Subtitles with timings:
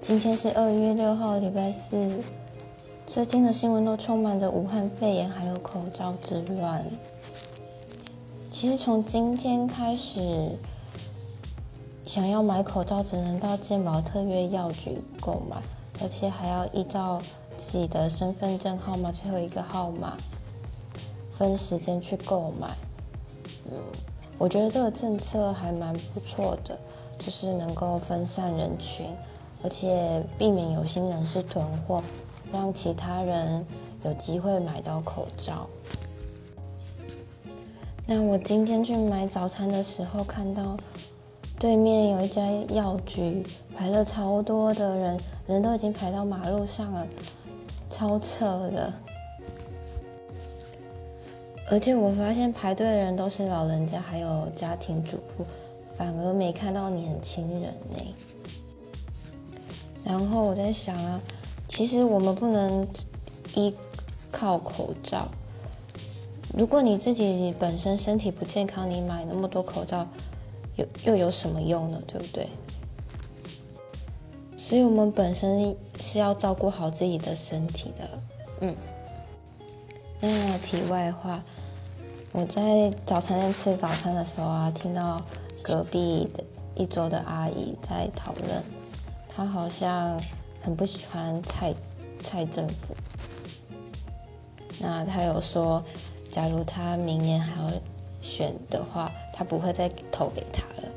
[0.00, 2.22] 今天是二月六号，礼拜四。
[3.06, 6.84] 最近的新闻都充满着武汉肺炎，还有口罩之乱。
[8.50, 10.50] 其实从今天开始，
[12.04, 15.56] 想要买口罩只能到健保特约药局购买，
[16.00, 17.20] 而且还要依照
[17.58, 20.16] 自己的身份证号码最后一个号码
[21.36, 22.76] 分时间去购买。
[23.70, 23.78] 嗯，
[24.38, 26.78] 我觉得这个政策还蛮不错的，
[27.26, 29.04] 就是能够分散人群，
[29.64, 32.00] 而且避免有心人士囤货。
[32.52, 33.66] 让其他人
[34.04, 35.66] 有机会买到口罩。
[38.06, 40.76] 那我今天去买早餐的时候，看到
[41.58, 47.04] 对面有一家药局排了超多的人，人都已经排到马路上了，
[47.90, 48.92] 超扯的。
[51.68, 55.44] 而且我发现排队的人都是老人家，还有家庭主妇，
[55.96, 58.14] 反而没看到年轻人呢。
[60.04, 61.20] 然后我在想啊。
[61.68, 62.86] 其实我们不能
[63.54, 63.74] 依
[64.30, 65.26] 靠口罩。
[66.56, 70.06] 如果你自己本身身体不健康，你买那么多口罩，
[70.76, 72.00] 又又有什么用呢？
[72.06, 72.48] 对不对？
[74.56, 78.08] 所以我们本身是要照顾好自己的身体的。
[78.60, 78.74] 嗯。
[80.20, 81.42] 那题外话，
[82.30, 85.20] 我在早餐店吃早餐的时候啊，听到
[85.66, 86.44] 隔壁的
[86.76, 88.62] 一桌的阿姨在讨论，
[89.28, 90.16] 她好像。
[90.62, 91.72] 很不喜欢蔡
[92.24, 92.96] 蔡政府，
[94.80, 95.80] 那她有说，
[96.32, 97.70] 假如她明年还要
[98.20, 100.88] 选的话，她不会再投给他了。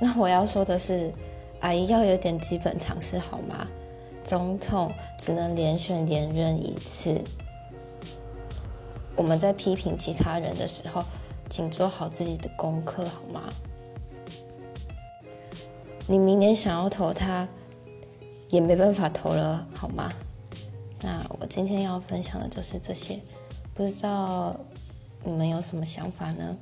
[0.00, 1.14] 那我要说的是，
[1.60, 3.68] 阿姨要有点基本常识好吗？
[4.24, 7.22] 总统只能连选连任一次。
[9.14, 11.04] 我们在批评其他人的时候，
[11.48, 13.44] 请做好自己的功课好吗？
[16.10, 17.46] 你明年想要投他？
[18.48, 20.10] 也没办法投了，好吗？
[21.02, 23.20] 那我今天要分享的就是这些，
[23.74, 24.58] 不知道
[25.22, 26.56] 你们有什么想法呢？